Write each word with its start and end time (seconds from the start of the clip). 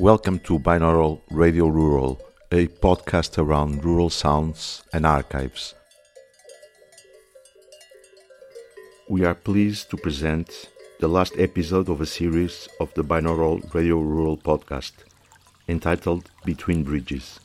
Welcome 0.00 0.38
to 0.44 0.58
Binaural 0.58 1.20
Radio 1.30 1.66
Rural, 1.66 2.18
a 2.50 2.68
podcast 2.68 3.36
around 3.36 3.84
rural 3.84 4.08
sounds 4.08 4.82
and 4.94 5.04
archives. 5.04 5.74
We 9.10 9.26
are 9.26 9.34
pleased 9.34 9.90
to 9.90 9.98
present 9.98 10.70
the 11.00 11.08
last 11.08 11.34
episode 11.36 11.90
of 11.90 12.00
a 12.00 12.06
series 12.06 12.66
of 12.80 12.94
the 12.94 13.04
Binaural 13.04 13.74
Radio 13.74 13.98
Rural 14.00 14.38
podcast 14.38 14.92
entitled 15.68 16.30
Between 16.46 16.82
Bridges 16.82 17.38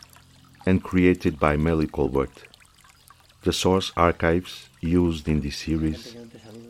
and 0.65 0.81
created 0.81 1.37
by 1.37 1.57
Maile 1.57 1.87
Colbert. 1.87 2.45
The 3.43 3.51
source 3.51 3.91
archives 3.97 4.69
used 4.79 5.27
in 5.27 5.41
this 5.41 5.57
series 5.57 6.15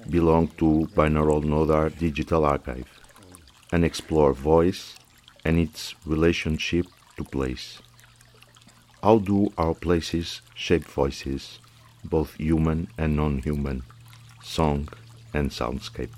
belong 0.10 0.48
to 0.58 0.90
Binaural 0.96 1.44
Nodar 1.44 1.96
Digital 1.96 2.44
Archive 2.44 2.90
and 3.72 3.86
explore 3.86 4.34
voice 4.34 4.96
and 5.46 5.60
its 5.60 5.96
relationship 6.06 6.88
to 7.18 7.24
place. 7.24 7.80
How 9.02 9.20
do 9.20 9.54
our 9.58 9.76
places 9.76 10.42
shape 10.56 10.84
voices, 10.86 11.60
both 12.04 12.34
human 12.34 12.88
and 12.98 13.16
non 13.16 13.38
human, 13.38 13.84
song 14.44 14.90
and 15.34 15.52
soundscape? 15.52 16.18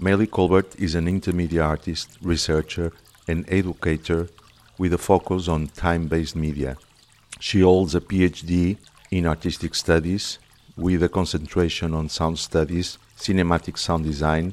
Maile 0.00 0.26
Colbert 0.26 0.74
is 0.80 0.96
an 0.96 1.06
intermedia 1.06 1.64
artist, 1.64 2.18
researcher, 2.22 2.92
and 3.28 3.44
educator 3.48 4.28
with 4.78 4.92
a 4.94 4.98
focus 4.98 5.46
on 5.46 5.68
time 5.68 6.08
based 6.08 6.34
media. 6.34 6.76
She 7.38 7.60
holds 7.60 7.94
a 7.94 8.00
PhD 8.00 8.78
in 9.10 9.26
artistic 9.26 9.74
studies 9.74 10.38
with 10.76 11.02
a 11.02 11.08
concentration 11.08 11.94
on 11.94 12.08
sound 12.08 12.38
studies 12.38 12.98
cinematic 13.18 13.78
sound 13.78 14.04
design 14.04 14.52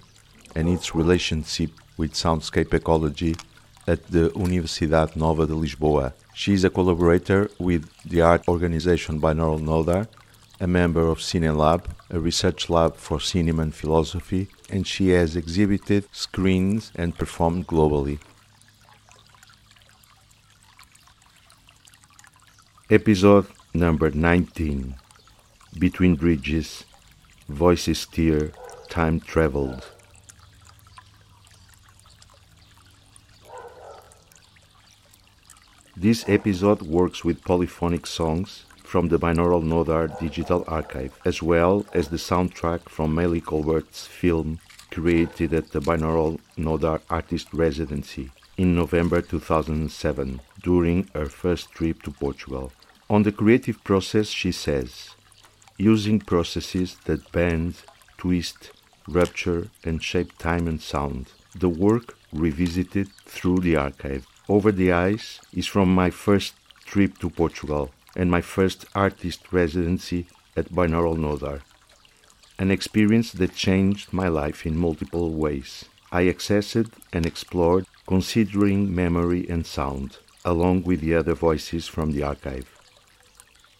and 0.55 0.70
its 0.70 0.93
relationship 0.93 1.71
with 1.98 2.13
soundscape 2.13 2.74
ecology 2.74 3.35
at 3.88 4.05
the 4.12 4.30
Universidade 4.35 5.16
Nova 5.16 5.48
de 5.48 5.54
Lisboa. 5.54 6.13
She 6.34 6.54
is 6.54 6.63
a 6.63 6.70
collaborator 6.70 7.49
with 7.58 7.90
the 8.04 8.21
art 8.21 8.48
organization 8.48 9.20
Binaural 9.20 9.60
Nodar, 9.60 10.08
a 10.60 10.68
member 10.68 11.08
of 11.08 11.20
CineLab, 11.20 11.85
a 12.12 12.20
research 12.20 12.70
lab 12.70 12.96
for 12.96 13.20
cinema 13.20 13.63
and 13.63 13.74
philosophy, 13.74 14.48
and 14.70 14.86
she 14.86 15.10
has 15.10 15.36
exhibited, 15.36 16.05
screened, 16.12 16.91
and 16.96 17.18
performed 17.18 17.65
globally. 17.65 18.20
Episode 22.91 23.48
number 23.74 24.12
19 24.12 24.96
Between 25.77 26.15
Bridges 26.15 26.84
Voices 27.48 27.99
steer, 27.99 28.51
time 28.89 29.20
traveled. 29.20 29.85
This 35.95 36.27
episode 36.27 36.81
works 36.81 37.23
with 37.23 37.43
polyphonic 37.43 38.07
songs 38.07 38.65
from 38.84 39.09
the 39.09 39.20
Binaural 39.20 39.63
Nodar 39.63 40.20
Digital 40.20 40.63
Archive, 40.67 41.17
as 41.23 41.43
well 41.43 41.85
as 41.93 42.09
the 42.09 42.17
soundtrack 42.17 42.90
from 42.90 43.13
Maile 43.13 43.40
Colbert's 43.40 44.07
film 44.07 44.59
created 44.91 45.53
at 45.53 45.71
the 45.71 45.79
Binaural 45.79 46.40
Nodar 46.57 47.01
Artist 47.09 47.47
Residency 47.53 48.31
in 48.57 48.75
November 48.75 49.21
2007 49.21 50.41
during 50.62 51.07
her 51.13 51.27
first 51.27 51.71
trip 51.71 52.01
to 52.03 52.12
Portugal. 52.12 52.71
On 53.09 53.23
the 53.23 53.31
creative 53.31 53.84
process, 53.84 54.27
she 54.27 54.51
says, 54.51 55.15
using 55.80 56.20
processes 56.20 56.98
that 57.05 57.32
bend, 57.32 57.74
twist, 58.18 58.72
rupture, 59.08 59.70
and 59.84 60.04
shape 60.04 60.38
time 60.38 60.68
and 60.68 60.82
sound. 60.82 61.32
The 61.55 61.70
work 61.70 62.18
revisited 62.34 63.08
through 63.26 63.60
the 63.62 63.77
archive. 63.77 64.28
Over 64.50 64.72
the 64.72 64.92
Eyes 64.92 65.40
is 65.53 65.66
from 65.66 65.94
my 65.94 66.09
first 66.09 66.53
trip 66.86 67.18
to 67.20 67.30
Portugal 67.30 67.92
and 68.16 68.30
my 68.30 68.42
first 68.42 68.86
artist 68.94 69.53
residency 69.53 70.28
at 70.56 70.70
Binaural 70.70 71.18
Nodar. 71.18 71.62
An 72.58 72.72
experience 72.72 73.32
that 73.32 73.56
changed 73.56 74.12
my 74.12 74.28
life 74.28 74.66
in 74.66 74.78
multiple 74.78 75.32
ways. 75.32 75.86
I 76.12 76.24
accessed 76.24 76.92
and 77.14 77.26
explored 77.26 77.86
considering 78.06 78.94
memory 78.94 79.48
and 79.48 79.66
sound, 79.66 80.18
along 80.44 80.84
with 80.84 81.00
the 81.00 81.16
other 81.16 81.36
voices 81.36 81.88
from 81.88 82.12
the 82.12 82.24
archive. 82.24 82.68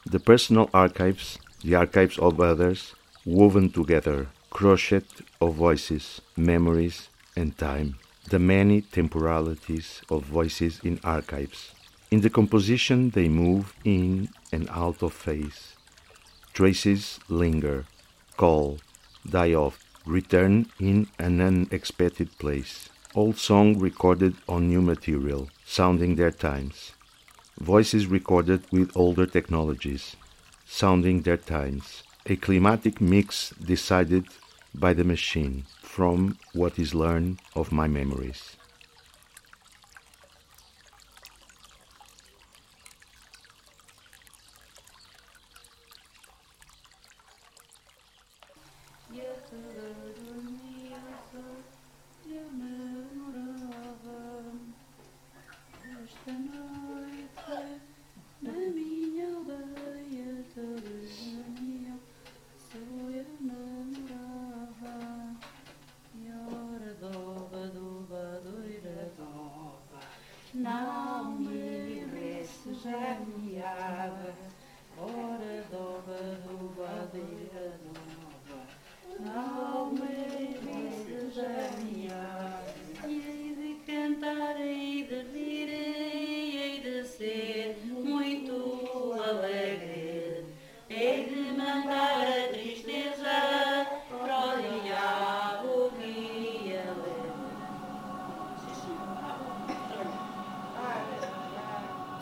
The 0.06 0.19
personal 0.19 0.69
archives 0.73 1.40
the 1.64 1.75
archives 1.75 2.18
of 2.20 2.40
others, 2.40 2.96
woven 3.25 3.70
together, 3.70 4.28
crochet 4.50 5.03
of 5.42 5.56
voices, 5.56 6.22
memories, 6.38 7.09
and 7.36 7.58
time, 7.58 7.96
the 8.30 8.40
many 8.40 8.81
temporalities 8.81 10.02
of 10.09 10.24
voices 10.24 10.80
in 10.84 11.00
archives. 11.03 11.72
In 12.12 12.22
the 12.22 12.30
composition, 12.30 13.12
they 13.12 13.28
move 13.28 13.74
in 13.84 14.30
and 14.52 14.68
out 14.70 15.03
of 15.03 15.14
phase. 15.14 15.75
Traces 16.53 17.20
linger, 17.30 17.86
call, 18.36 18.80
die 19.30 19.53
off, 19.53 19.80
return 20.06 20.66
in 20.80 21.08
an 21.20 21.40
unexpected 21.41 22.30
place. 22.40 22.90
Old 23.14 23.38
song 23.38 23.80
recorded 23.80 24.36
on 24.47 24.68
new 24.70 24.81
material, 24.81 25.50
sounding 25.66 26.16
their 26.16 26.31
times. 26.31 26.94
Voices 27.59 28.08
recorded 28.08 28.64
with 28.72 28.96
older 28.96 29.26
technologies, 29.26 30.16
sounding 30.69 31.24
their 31.24 31.35
times, 31.35 32.03
a 32.28 32.35
climatic 32.35 33.02
mix 33.02 33.50
decided 33.50 34.25
by 34.74 34.94
the 34.94 35.03
machine 35.03 35.66
from 35.81 36.38
what 36.53 36.78
is 36.78 36.94
learned 36.94 37.40
of 37.56 37.72
my 37.72 37.88
memories. 37.88 38.56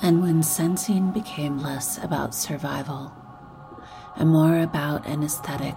And 0.07 0.21
when 0.21 0.41
sensing 0.41 1.11
became 1.11 1.57
less 1.59 1.97
about 2.01 2.33
survival 2.33 3.11
and 4.15 4.29
more 4.29 4.59
about 4.59 5.05
an 5.05 5.21
aesthetic. 5.21 5.75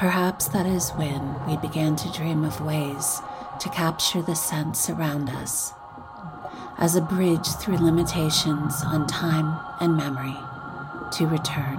Perhaps 0.00 0.48
that 0.48 0.64
is 0.64 0.92
when 0.92 1.46
we 1.46 1.58
began 1.58 1.94
to 1.94 2.10
dream 2.10 2.42
of 2.42 2.62
ways 2.62 3.20
to 3.60 3.68
capture 3.68 4.22
the 4.22 4.34
sense 4.34 4.88
around 4.88 5.28
us 5.28 5.74
as 6.78 6.96
a 6.96 7.02
bridge 7.02 7.46
through 7.60 7.76
limitations 7.76 8.82
on 8.86 9.06
time 9.06 9.60
and 9.78 9.98
memory 9.98 10.38
to 11.12 11.26
return. 11.26 11.76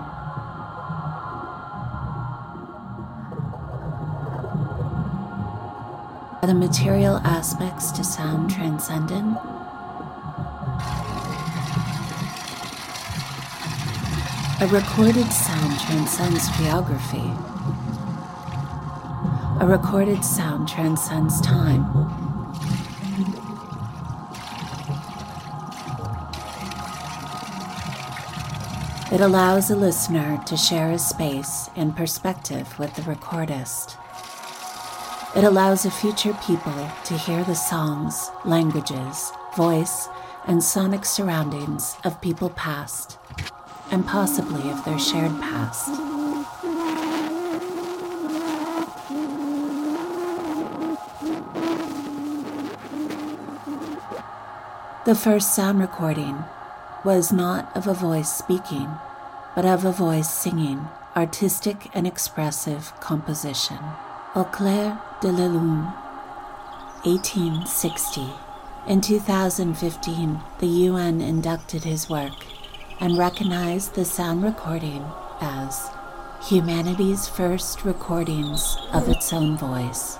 Are 6.43 6.47
the 6.47 6.53
material 6.53 7.17
aspects 7.23 7.89
to 7.93 8.03
sound 8.03 8.51
transcendent? 8.51 9.35
A 14.61 14.67
recorded 14.67 15.33
sound 15.33 15.79
transcends 15.79 16.55
geography. 16.59 17.50
A 19.61 19.67
recorded 19.67 20.25
sound 20.25 20.67
transcends 20.67 21.39
time. 21.39 21.85
It 29.11 29.21
allows 29.21 29.69
a 29.69 29.75
listener 29.75 30.41
to 30.47 30.57
share 30.57 30.89
a 30.89 30.97
space 30.97 31.69
and 31.75 31.95
perspective 31.95 32.79
with 32.79 32.95
the 32.95 33.03
recordist. 33.03 33.97
It 35.37 35.43
allows 35.43 35.85
a 35.85 35.91
future 35.91 36.33
people 36.43 36.89
to 37.03 37.13
hear 37.15 37.43
the 37.43 37.53
songs, 37.53 38.31
languages, 38.43 39.31
voice, 39.55 40.09
and 40.47 40.63
sonic 40.63 41.05
surroundings 41.05 41.97
of 42.03 42.19
people 42.19 42.49
past, 42.49 43.19
and 43.91 44.07
possibly 44.07 44.71
of 44.71 44.83
their 44.85 44.97
shared 44.97 45.39
past. 45.39 46.10
The 55.03 55.15
first 55.15 55.55
sound 55.55 55.79
recording 55.79 56.43
was 57.03 57.33
not 57.33 57.75
of 57.75 57.87
a 57.87 57.93
voice 57.95 58.31
speaking, 58.31 58.87
but 59.55 59.65
of 59.65 59.83
a 59.83 59.91
voice 59.91 60.29
singing 60.29 60.89
artistic 61.15 61.89
and 61.95 62.05
expressive 62.05 62.93
composition. 62.99 63.79
Au 64.35 64.43
clair 64.43 65.01
de 65.19 65.31
la 65.31 65.47
lune, 65.47 65.85
1860. 67.03 68.29
In 68.85 69.01
2015, 69.01 70.39
the 70.59 70.67
UN 70.67 71.19
inducted 71.19 71.83
his 71.83 72.07
work 72.07 72.45
and 72.99 73.17
recognized 73.17 73.95
the 73.95 74.05
sound 74.05 74.43
recording 74.43 75.03
as 75.41 75.89
humanity's 76.47 77.27
first 77.27 77.83
recordings 77.85 78.77
of 78.93 79.09
its 79.09 79.33
own 79.33 79.57
voice. 79.57 80.19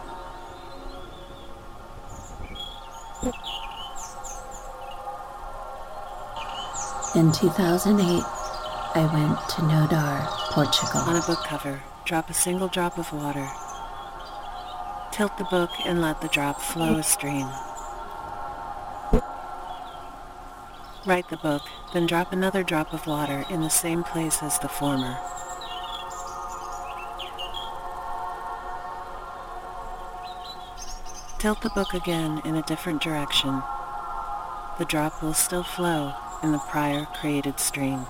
In 7.14 7.30
2008, 7.34 8.24
I 8.96 9.10
went 9.14 9.38
to 9.50 9.62
Nodar, 9.64 10.28
Portugal. 10.54 11.02
On 11.02 11.18
a 11.18 11.22
book 11.28 11.44
cover, 11.44 11.82
drop 12.06 12.30
a 12.30 12.34
single 12.34 12.70
drop 12.70 12.98
of 12.98 13.12
water. 13.12 13.50
Tilt 15.12 15.38
the 15.38 15.44
book 15.44 15.72
and 15.84 16.02
let 16.02 16.22
the 16.22 16.30
drop 16.30 16.62
flow 16.62 16.96
a 16.96 17.04
stream. 17.04 17.50
Write 21.06 21.28
the 21.30 21.36
book, 21.36 21.64
then 21.94 22.06
drop 22.06 22.32
another 22.32 22.64
drop 22.64 22.94
of 22.94 23.06
water 23.06 23.44
in 23.50 23.60
the 23.60 23.70
same 23.70 24.04
place 24.04 24.42
as 24.42 24.58
the 24.60 24.70
former. 24.70 25.18
Tilt 31.40 31.62
the 31.62 31.72
book 31.72 31.94
again 31.94 32.42
in 32.46 32.56
a 32.56 32.62
different 32.62 33.02
direction. 33.02 33.62
The 34.80 34.86
drop 34.86 35.22
will 35.22 35.34
still 35.34 35.64
flow 35.64 36.14
in 36.44 36.52
the 36.52 36.58
prior 36.58 37.06
created 37.06 37.60
stream. 37.60 38.06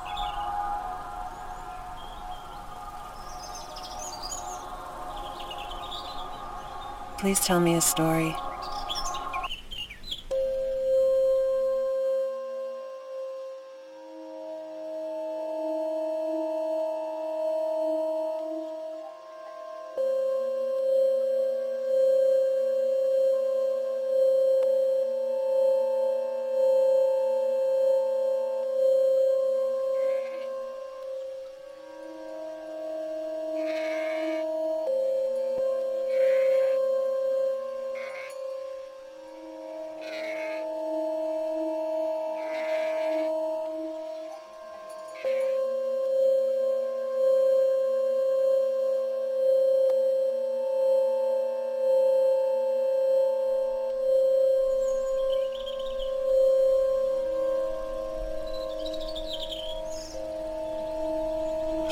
Please 7.18 7.39
tell 7.39 7.60
me 7.60 7.75
a 7.75 7.81
story. 7.81 8.36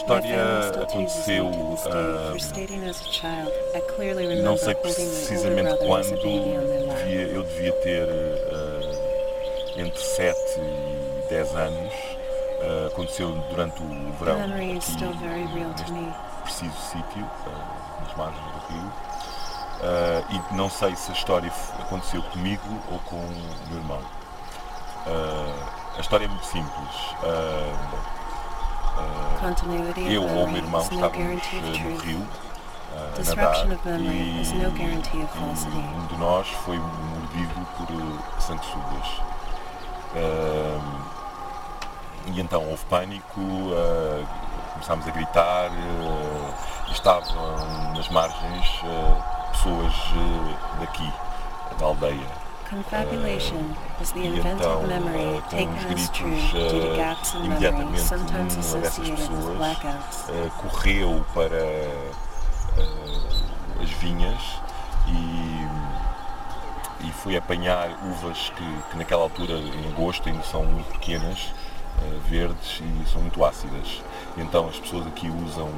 História 0.10 0.84
aconteceu. 0.84 1.46
Uh, 1.46 2.36
não 4.44 4.58
sei 4.58 4.74
precisamente 4.76 5.78
quando, 5.86 6.16
devia, 6.18 7.28
eu 7.28 7.44
devia 7.44 7.72
ter 7.74 8.08
uh, 8.08 9.80
entre 9.80 10.00
7 10.02 10.38
e 10.60 11.30
10 11.30 11.56
anos. 11.56 11.94
Uh, 11.94 12.88
aconteceu 12.88 13.32
durante 13.50 13.82
o 13.82 14.12
verão 14.20 14.42
aqui, 14.44 14.74
neste 14.74 15.06
preciso 16.44 16.76
sítio, 16.92 17.30
nas 18.02 18.18
margens 18.18 18.44
do 18.44 18.60
rio. 18.74 18.92
e 20.30 20.56
não 20.56 20.70
sei 20.70 20.94
se 20.96 21.12
a 21.12 21.14
história 21.14 21.52
aconteceu 21.80 22.22
comigo 22.24 22.68
ou 22.92 23.00
com 23.00 23.16
o 23.16 23.70
meu 23.70 23.78
irmão. 23.78 24.02
a 25.96 26.02
história 26.02 26.26
é 26.26 26.28
muito 26.28 26.46
simples 26.48 26.96
eu 30.10 30.24
ou 30.24 30.44
o 30.46 30.48
meu 30.48 30.58
irmão 30.58 30.82
estávamos 30.82 31.52
no 31.54 31.98
rio 31.98 32.20
uh, 32.20 32.28
a 33.20 33.36
nadar 33.36 34.00
e 34.02 34.46
um, 34.68 36.00
um 36.00 36.08
de 36.08 36.18
nós 36.18 36.48
foi 36.66 36.78
mordido 36.78 37.68
por 37.78 37.90
uh, 37.96 38.20
sanguessugas. 38.42 39.08
Uh, 40.16 41.10
e 42.28 42.42
então 42.42 42.64
houve 42.68 42.84
pânico, 42.86 43.40
uh, 43.40 44.26
começámos 44.74 45.08
a 45.08 45.12
gritar, 45.12 45.70
uh, 45.72 46.92
estavam 46.92 47.94
nas 47.96 48.10
margens 48.10 48.82
uh, 48.84 49.52
pessoas 49.52 49.94
daqui, 50.80 51.12
da 51.80 51.86
aldeia. 51.86 52.49
Confabulation 52.70 53.76
is 54.00 54.12
the 54.12 54.26
invented 54.26 54.88
memory 54.88 55.42
taken 55.50 55.74
as 55.90 56.08
true 56.12 56.38
due 56.52 56.70
to 56.70 56.94
gaps 56.96 57.34
in 57.34 57.50
memory, 57.60 57.98
sometimes 57.98 58.56
associated 58.58 59.28
with 59.32 59.58
blackouts. 59.58 60.30
correu 60.62 61.26
para 61.34 61.66
as 63.82 63.90
vinhas 63.90 64.40
e, 65.08 65.66
e 67.08 67.12
foi 67.14 67.38
apanhar 67.38 67.90
uvas 68.04 68.52
que, 68.56 68.82
que 68.92 68.98
naquela 68.98 69.24
altura, 69.24 69.54
em 69.54 69.88
agosto, 69.92 70.30
ainda 70.30 70.44
são 70.44 70.64
muito 70.64 70.92
pequenas, 70.92 71.52
verdes 72.28 72.82
e 72.82 73.10
são 73.10 73.22
muito 73.22 73.44
ácidas. 73.44 74.04
Então 74.38 74.70
as 74.70 74.78
pessoas 74.78 75.08
aqui 75.08 75.28
usam, 75.28 75.72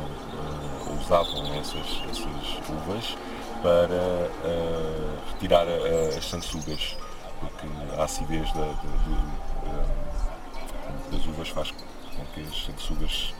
ou 0.87 0.97
usavam 0.97 1.53
essas, 1.55 2.03
essas 2.09 2.59
uvas 2.67 3.15
para 3.61 3.77
uh, 3.77 5.31
retirar 5.33 5.65
uh, 5.65 6.17
as 6.17 6.25
sanguessugas, 6.25 6.97
porque 7.39 7.67
a 7.97 8.03
acidez 8.03 8.51
da, 8.53 8.65
de, 8.65 8.87
de, 9.03 9.13
uh, 9.69 9.91
das 11.11 11.25
uvas 11.25 11.49
faz 11.49 11.71
com 11.71 12.25
que 12.33 12.41
as 12.41 12.65
sanguessugas 12.65 13.33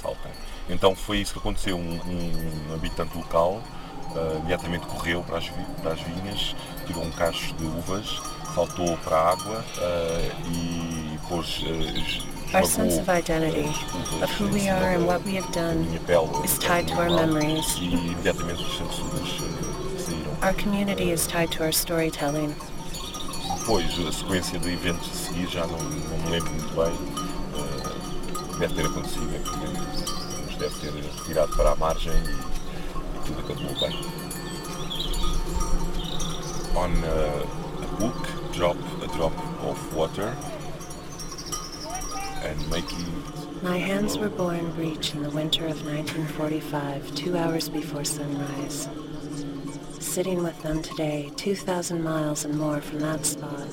saltem. 0.00 0.32
Então 0.68 0.94
foi 0.94 1.18
isso 1.18 1.32
que 1.32 1.38
aconteceu. 1.38 1.76
Um, 1.76 1.80
um, 1.80 2.70
um 2.70 2.74
habitante 2.74 3.16
local 3.16 3.62
imediatamente 4.38 4.86
correu 4.86 5.22
para 5.22 5.38
as, 5.38 5.48
para 5.80 5.92
as, 5.92 6.00
vinhas, 6.00 6.56
tirou 6.84 7.04
um 7.04 7.12
cacho 7.12 7.54
de 7.54 7.64
uvas, 7.64 8.20
saltou 8.56 8.96
para 9.04 9.16
a 9.16 9.30
água 9.30 9.64
e 10.48 11.16
pôs 11.28 11.62
Our 12.52 12.64
sense 12.64 12.98
of 12.98 13.08
identity, 13.08 13.68
of 14.22 14.30
who 14.30 14.48
we 14.48 14.68
are 14.68 14.90
and 14.90 15.06
what 15.06 15.24
we 15.24 15.34
have 15.36 15.52
done, 15.52 15.84
is 16.44 16.58
tied 16.58 16.88
to 16.88 16.94
our 16.94 17.08
memories. 17.08 17.64
Our 20.42 20.52
community 20.54 21.12
is 21.12 21.28
tied 21.28 21.52
to 21.52 21.62
our 21.62 21.70
storytelling. 21.70 22.56
Depois, 23.60 23.84
a 24.00 24.10
sequência 24.10 24.58
de 24.58 24.72
eventos 24.72 25.08
a 25.08 25.14
seguir 25.14 25.46
já 25.46 25.64
não, 25.64 25.78
não 25.78 26.18
me 26.18 26.30
lembro 26.30 26.50
muito 26.50 26.74
bem. 26.74 26.92
Uh, 27.54 28.58
deve 28.58 28.74
ter 28.74 28.86
acontecido, 28.86 29.26
né, 29.26 29.38
nos 30.46 30.56
deve 30.56 30.74
ter 30.80 30.92
retirado 30.92 31.56
para 31.56 31.70
a 31.70 31.76
margem 31.76 32.12
e, 32.12 33.26
tudo 33.26 33.40
acabou 33.40 33.78
bem. 33.78 33.96
On 36.74 36.90
uh, 36.90 37.84
a 37.84 37.86
book, 38.00 38.28
drop 38.52 38.78
a 39.04 39.06
drop 39.16 39.34
of 39.62 39.94
water 39.94 40.34
My 43.62 43.78
hands 43.78 44.16
were 44.16 44.28
born 44.28 44.72
breech 44.72 45.14
in 45.14 45.22
the 45.22 45.30
winter 45.30 45.66
of 45.66 45.84
1945, 45.84 47.14
two 47.14 47.36
hours 47.36 47.68
before 47.68 48.04
sunrise. 48.04 48.88
Sitting 49.98 50.42
with 50.42 50.60
them 50.62 50.82
today, 50.82 51.30
2,000 51.36 52.02
miles 52.02 52.44
and 52.44 52.58
more 52.58 52.80
from 52.80 53.00
that 53.00 53.26
spot, 53.26 53.68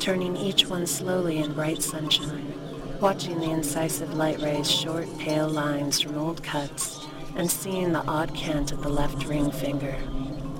turning 0.00 0.36
each 0.36 0.66
one 0.66 0.86
slowly 0.86 1.38
in 1.38 1.54
bright 1.54 1.82
sunshine, 1.82 2.52
watching 3.00 3.40
the 3.40 3.50
incisive 3.50 4.14
light 4.14 4.40
rays 4.40 4.70
short, 4.70 5.08
pale 5.18 5.48
lines 5.48 6.00
from 6.00 6.18
old 6.18 6.42
cuts, 6.42 7.06
and 7.36 7.50
seeing 7.50 7.92
the 7.92 8.06
odd 8.06 8.34
cant 8.34 8.72
of 8.72 8.82
the 8.82 8.88
left 8.88 9.24
ring 9.26 9.50
finger. 9.50 9.96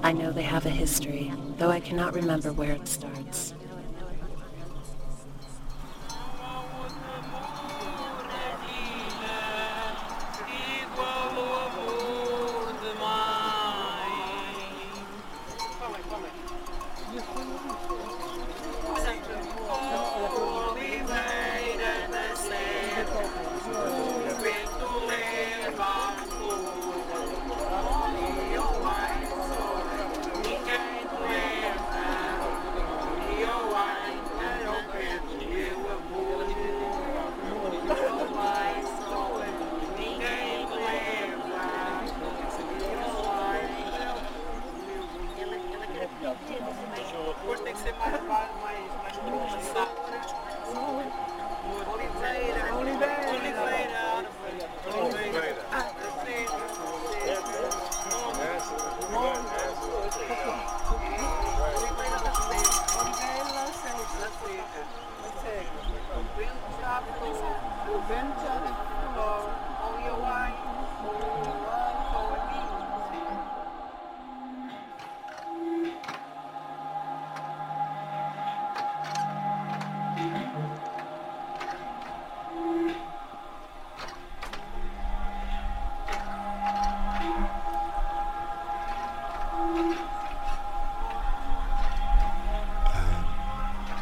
I 0.03 0.13
know 0.13 0.33
they 0.33 0.43
have 0.43 0.67
a 0.67 0.71
history, 0.71 1.33
though 1.59 1.71
I 1.71 1.81
cannot 1.81 2.15
remember 2.15 2.53
where 2.53 2.73
it 2.73 2.89
starts. 2.89 3.55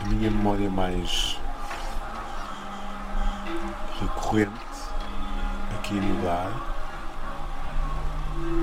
A 0.04 0.06
minha 0.06 0.30
memória 0.30 0.68
mais 0.68 1.40
recorrente 4.34 4.50
aqui 5.78 5.94
no 5.94 6.24
lar 6.24 6.50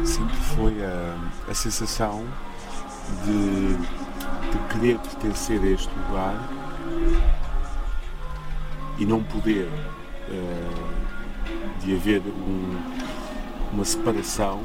sempre 0.04 0.36
foi 0.36 0.74
a, 0.84 1.50
a 1.50 1.54
sensação 1.54 2.26
de, 3.24 3.78
de 3.78 4.74
querer 4.74 5.00
pertencer 5.00 5.62
a 5.62 5.68
este 5.68 5.90
lugar 5.96 6.36
e 8.98 9.06
não 9.06 9.24
poder 9.24 9.70
uh, 10.30 11.80
de 11.80 11.96
haver 11.96 12.22
um, 12.22 12.82
uma 13.72 13.86
separação 13.86 14.62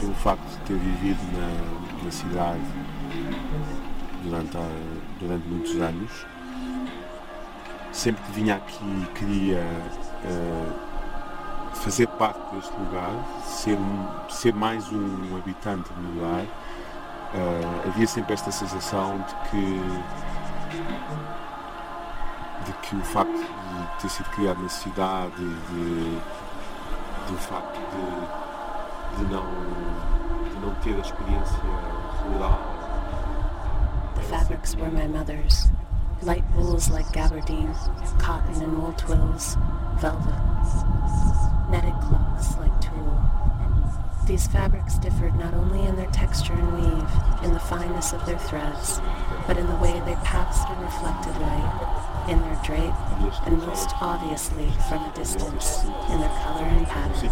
pelo 0.00 0.14
facto 0.14 0.44
de 0.44 0.56
ter 0.64 0.78
vivido 0.78 1.20
na, 1.32 2.04
na 2.04 2.10
cidade 2.10 2.60
durante, 4.24 4.56
a, 4.56 4.68
durante 5.20 5.46
muitos 5.46 5.76
anos. 5.76 6.26
Sempre 7.92 8.22
que 8.22 8.32
vinha 8.32 8.56
aqui 8.56 9.06
queria 9.14 9.62
uh, 10.24 10.72
fazer 11.74 12.06
parte 12.08 12.40
deste 12.54 12.72
lugar, 12.78 13.10
ser, 13.44 13.78
ser 14.28 14.54
mais 14.54 14.90
um 14.92 15.36
habitante 15.36 15.92
do 15.92 16.14
lugar. 16.14 16.44
Uh, 17.34 17.88
havia 17.88 18.06
sempre 18.06 18.34
esta 18.34 18.50
sensação 18.50 19.18
de 19.18 19.34
que, 19.50 19.80
de 22.66 22.72
que 22.82 22.96
o 22.96 23.02
facto 23.02 23.32
de 23.32 24.02
ter 24.02 24.08
sido 24.10 24.28
criado 24.30 24.62
na 24.62 24.68
cidade, 24.68 25.34
de, 25.36 26.20
de 27.26 27.34
o 27.34 27.38
facto 27.38 27.80
de, 27.80 29.24
de, 29.24 29.32
não, 29.32 29.46
de 30.44 30.58
não 30.60 30.74
ter 30.76 30.94
a 30.94 31.00
experiência 31.00 31.58
rural 32.28 32.82
fabrics 34.32 34.74
were 34.76 34.90
my 34.90 35.06
mother's. 35.06 35.68
Light 36.22 36.42
wools 36.56 36.88
like 36.90 37.04
gabardine, 37.12 37.74
cotton 38.18 38.62
and 38.62 38.78
wool 38.80 38.92
twills, 38.94 39.58
velvet, 40.00 40.34
netted 41.70 41.94
cloths 42.00 42.56
like 42.58 42.80
tulle. 42.80 43.18
These 44.26 44.46
fabrics 44.46 44.98
differed 44.98 45.34
not 45.34 45.54
only 45.54 45.82
in 45.82 45.96
their 45.96 46.10
texture 46.10 46.52
and 46.52 46.72
weave, 46.74 47.10
in 47.44 47.52
the 47.52 47.60
fineness 47.60 48.12
of 48.12 48.24
their 48.24 48.38
threads, 48.38 49.00
but 49.46 49.56
in 49.58 49.66
the 49.66 49.76
way 49.76 50.00
they 50.06 50.14
passed 50.22 50.68
and 50.68 50.80
reflected 50.82 51.36
light, 51.40 52.28
in 52.30 52.40
their 52.40 52.60
drape, 52.62 52.94
and 53.46 53.58
most 53.66 53.90
obviously 54.00 54.70
from 54.88 55.02
a 55.04 55.12
distance, 55.14 55.84
in 56.10 56.20
their 56.20 56.30
color 56.42 56.64
and 56.64 56.86
pattern. 56.86 57.30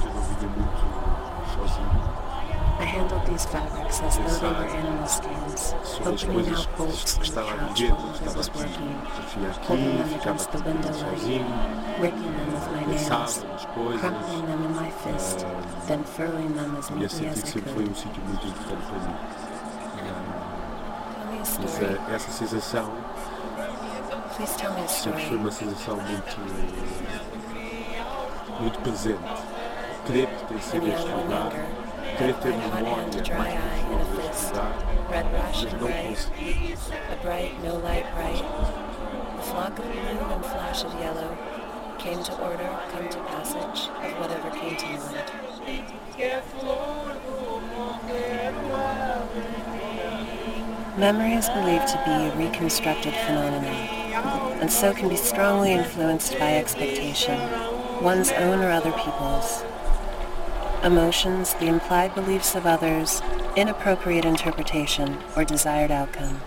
I 2.81 2.85
handled 2.85 3.27
these 3.27 3.45
fabrics 3.45 4.01
as 4.01 4.17
though 4.17 4.39
they 4.41 4.49
were 4.49 4.71
animal 4.73 5.07
skins, 5.07 5.75
opening 6.01 6.49
out 6.49 6.77
bolts 6.79 7.15
from 7.15 7.25
the 7.35 7.43
couch 7.43 7.83
I 7.83 8.37
was 8.37 8.49
working, 8.55 8.91
holding 9.69 9.99
them 9.99 10.13
against 10.19 10.51
the 10.51 10.63
window 10.63 10.91
light, 10.91 11.45
raking 12.01 12.33
them 12.39 12.53
with 12.55 12.67
my 12.73 12.83
nails, 12.87 13.45
crumpling 14.01 14.47
them 14.47 14.65
in 14.65 14.73
my 14.75 14.91
fist, 14.91 15.47
then 15.89 16.03
furling 16.05 16.55
them 16.55 16.77
as 16.77 16.91
neatly 16.91 17.27
as 17.29 17.45
I 17.45 17.51
could. 17.51 17.65
Tell 17.67 17.77
me 17.77 17.89
a 21.39 21.45
story. 21.45 21.99
Essa 22.11 22.31
sensação 22.33 22.91
sempre 24.89 25.27
foi 25.27 25.37
uma 25.37 25.51
sensação 25.51 25.97
muito, 25.97 26.41
muito 28.59 28.79
presente. 28.81 29.19
Querer 30.07 30.29
pertencer 30.29 30.83
a 30.83 30.89
este 30.89 31.11
lugar, 31.11 31.53
anger, 32.21 32.35
querer 32.35 32.55
red 32.55 32.63
ter 32.63 32.69
hot 32.69 32.85
hand 32.85 32.87
memória 32.87 33.11
to 33.13 33.21
dry 33.23 33.49
eye 33.49 33.93
in 33.93 34.01
a 34.01 34.05
fist, 34.17 34.55
red 35.11 35.33
rush 35.33 35.65
and 35.65 35.79
bright, 35.79 36.31
a 37.11 37.17
bright, 37.23 37.63
no 37.63 37.77
light 37.77 38.07
bright. 38.15 38.45
A 39.39 39.43
flock 39.43 39.79
of 39.79 39.85
blue 39.85 40.01
and 40.01 40.45
flash 40.45 40.85
of 40.85 40.93
yellow 41.01 41.37
came 41.99 42.23
to 42.23 42.33
order, 42.43 42.79
come 42.93 43.09
to 43.09 43.19
passage 43.25 43.89
of 43.89 44.13
whatever 44.21 44.51
came 44.51 44.77
to 44.77 44.87
mind. 44.87 45.33
Memory 50.99 51.33
is 51.35 51.49
believed 51.49 51.89
to 51.89 52.03
be 52.05 52.11
a 52.11 52.37
reconstructed 52.37 53.15
phenomenon, 53.15 53.75
and 54.61 54.71
so 54.71 54.93
can 54.93 55.09
be 55.09 55.17
strongly 55.17 55.73
influenced 55.73 56.39
by 56.39 56.57
expectation, 56.57 57.41
one's 58.03 58.31
own 58.33 58.61
or 58.61 58.71
other 58.71 58.93
people's. 58.93 59.65
Emotions, 60.83 61.53
the 61.55 61.67
implied 61.67 62.15
beliefs 62.15 62.55
of 62.55 62.65
others, 62.65 63.21
inappropriate 63.55 64.25
interpretation, 64.25 65.19
or 65.37 65.45
desired 65.45 65.91
outcome. 65.91 66.41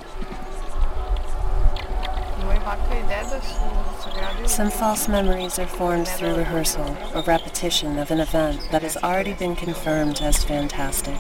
Some 4.48 4.72
false 4.72 5.08
memories 5.08 5.60
are 5.60 5.68
formed 5.68 6.08
through 6.08 6.36
rehearsal 6.36 6.98
or 7.14 7.22
repetition 7.22 8.00
of 8.00 8.10
an 8.10 8.20
event 8.20 8.68
that 8.72 8.82
has 8.82 8.98
already 8.98 9.34
been 9.34 9.56
confirmed 9.56 10.20
as 10.22 10.44
fantastic. 10.44 11.20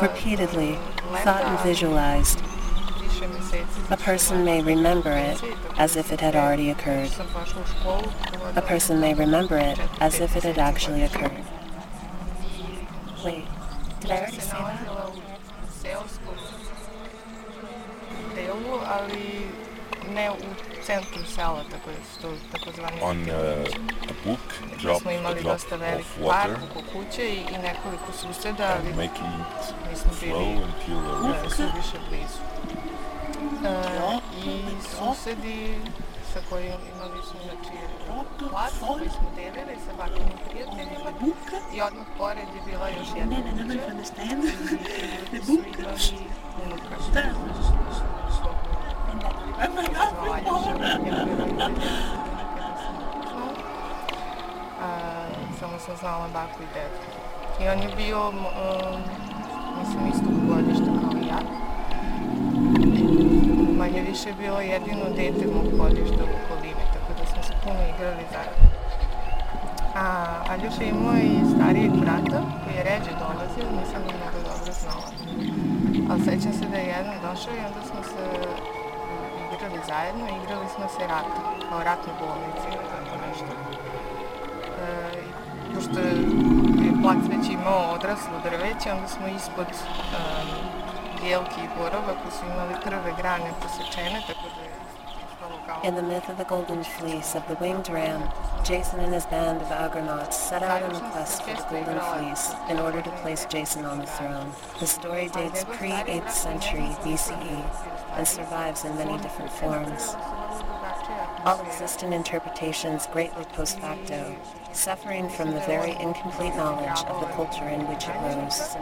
Repeatedly, 0.00 0.78
thought 1.24 1.42
and 1.44 1.58
visualized, 1.60 2.40
a 3.90 3.96
person 3.96 4.44
may 4.44 4.62
remember 4.62 5.12
it 5.12 5.42
as 5.76 5.96
if 5.96 6.12
it 6.12 6.20
had 6.20 6.36
already 6.36 6.70
occurred. 6.70 7.10
A 8.56 8.62
person 8.62 9.00
may 9.00 9.14
remember 9.14 9.58
it 9.58 9.78
as 10.00 10.20
if 10.20 10.36
it 10.36 10.42
had 10.44 10.58
actually 10.58 11.02
occurred. 11.02 11.44
Wait, 13.24 13.44
did 14.00 14.10
I 14.10 14.16
already 14.18 14.40
say 14.40 14.50
that? 14.50 15.18
delu, 18.38 18.80
ali 18.86 19.48
ne 20.14 20.30
u 20.30 20.34
centru 20.86 21.24
sela, 21.34 21.62
tako 21.70 21.90
da 21.90 22.04
su 22.04 22.22
to 22.22 22.28
takozvani 22.52 22.98
On 23.02 23.22
uh, 23.22 23.28
a 23.28 24.14
book, 24.24 24.40
drop, 24.80 25.02
a 25.06 25.34
drop 25.42 25.60
of 26.00 26.18
water, 26.20 26.56
oko 26.70 26.82
kuće 26.92 27.28
i, 27.28 27.38
i 27.38 27.58
nekoliko 27.58 28.12
suseda, 28.20 28.76
ali 28.78 28.94
making 28.94 29.32
it 29.92 29.98
flow 29.98 30.54
the 30.86 30.94
uh, 30.94 31.26
river. 31.26 31.72
Uh, 33.58 34.20
I 34.46 34.62
susedi 34.80 35.78
sa 36.32 36.40
koju 36.50 36.64
imali 36.64 37.22
smo 37.30 37.40
znači 37.44 37.76
plac 38.50 38.72
koji 38.86 39.08
smo 39.08 39.28
delili 39.36 39.76
sa 39.86 39.92
bakim 39.98 40.26
prijateljima 40.48 41.10
i 41.74 41.82
odmah 41.82 42.06
pored 42.18 42.48
je 42.56 42.60
bila 42.66 42.88
još 42.88 43.08
jedna 43.16 43.36
kuća 43.36 43.90
gdje 45.28 45.44
su 45.44 45.52
imali 45.52 46.28
unuka. 46.64 46.96
Samo 55.60 55.78
sam 55.78 55.96
znala 55.96 56.28
baku 56.32 56.62
i 56.62 56.66
dedu. 56.74 57.00
I 57.64 57.68
on 57.68 57.78
je 57.82 57.96
bio, 57.96 58.28
um, 58.28 58.34
mislim, 59.78 60.08
isto 60.08 60.28
godišta 60.48 61.00
kao 61.00 61.20
i 61.22 61.26
ja. 61.26 61.38
Manje 63.88 64.02
više 64.12 64.30
bilo 64.38 64.60
jedino 64.60 65.06
dete 65.16 65.44
mog 65.54 65.68
godišta 65.80 66.22
u 66.24 66.34
okolini, 66.38 66.84
tako 66.94 67.10
da 67.18 67.24
smo 67.30 67.42
se 67.42 67.52
puno 67.64 67.80
igrali 67.92 68.24
zajedno. 68.34 68.66
A 70.02 70.04
Aljoša 70.52 70.84
imao 70.84 71.16
i 71.28 71.32
starijeg 71.54 71.92
brata 72.02 72.40
koji 72.60 72.74
je 72.76 72.86
ređe 72.88 73.12
dolazio, 73.22 73.76
nisam 73.78 74.00
ga 74.06 74.12
mnogo 74.18 74.38
dobro 74.48 74.72
znala. 74.82 75.08
Ali 76.10 76.20
sećam 76.28 76.52
se 76.58 76.64
da 76.72 76.76
je 76.78 76.92
jedan 76.96 77.16
došao 77.26 77.54
i 77.56 77.66
onda 77.68 77.82
smo 77.90 78.00
se 78.10 78.24
igrali 79.54 79.80
zajedno 79.90 80.24
igrali 80.40 80.68
smo 80.74 80.86
se 80.94 81.02
ratu, 81.12 81.40
kao 81.68 81.80
ratnu 81.88 82.12
bolnici 82.20 82.66
ili 82.74 82.86
tako 82.92 83.14
nešto. 83.24 83.52
E, 84.84 84.90
pošto 85.74 85.98
je 86.84 87.00
plac 87.02 87.22
već 87.32 87.44
imao 87.58 87.82
odraslo 87.96 88.36
drveće, 88.46 88.88
onda 88.96 89.08
smo 89.14 89.26
ispod 89.38 89.68
um, 89.72 90.48
jelki 91.26 91.60
i 91.60 91.68
borova 91.78 92.12
koji 92.22 92.32
su 92.38 92.44
imali 92.44 92.74
prve 92.84 93.12
grane 93.18 93.50
posečene, 93.62 94.20
tako 94.26 94.48
da 94.56 94.62
je 94.62 94.68
In 95.84 95.94
the 95.94 96.02
myth 96.02 96.28
of 96.28 96.36
the 96.38 96.44
golden 96.44 96.82
fleece 96.82 97.36
of 97.36 97.46
the 97.46 97.54
winged 97.60 97.88
ram, 97.88 98.22
Jason 98.64 99.00
and 99.00 99.14
his 99.14 99.26
band 99.26 99.62
of 99.62 99.70
Argonauts 99.70 100.36
set 100.36 100.62
out 100.62 100.82
on 100.82 100.96
a 100.96 101.10
quest 101.12 101.42
for 101.42 101.54
the 101.54 101.62
golden 101.70 102.00
fleece 102.00 102.50
in 102.68 102.78
order 102.78 103.00
to 103.00 103.10
place 103.22 103.46
Jason 103.46 103.84
on 103.84 103.98
the 103.98 104.06
throne. 104.06 104.50
The 104.80 104.86
story 104.86 105.28
dates 105.28 105.64
pre-8th 105.64 106.30
century 106.30 106.90
BCE 107.04 107.58
and 108.16 108.26
survives 108.26 108.84
in 108.84 108.96
many 108.96 109.18
different 109.18 109.52
forms. 109.52 110.16
All 111.44 111.60
existent 111.64 112.12
interpretations 112.12 113.06
greatly 113.06 113.44
post 113.44 113.78
facto, 113.78 114.36
suffering 114.72 115.28
from 115.28 115.52
the 115.52 115.60
very 115.60 115.92
incomplete 115.92 116.54
knowledge 116.56 117.00
of 117.06 117.20
the 117.20 117.26
culture 117.34 117.68
in 117.68 117.86
which 117.86 118.04
it 118.06 118.16
rose. 118.22 118.76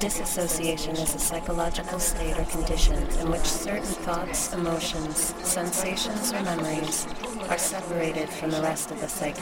Disassociation 0.00 0.96
is 0.96 1.14
a 1.14 1.18
psychological 1.18 2.00
state 2.00 2.36
or 2.38 2.44
condition 2.46 2.96
in 3.20 3.30
which 3.30 3.44
certain 3.44 3.84
thoughts, 3.84 4.52
emotions, 4.52 5.34
sensations, 5.44 6.32
or 6.32 6.42
memories 6.42 7.06
are 7.48 7.58
separated 7.58 8.28
from 8.28 8.50
the 8.50 8.62
rest 8.62 8.90
of 8.90 9.00
the 9.00 9.08
psyche. 9.08 9.40